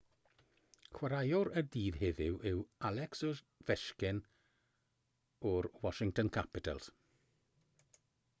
[0.99, 4.23] chwaraewr y dydd heddiw yw alex ovechkin
[5.51, 6.91] o'r washington capitals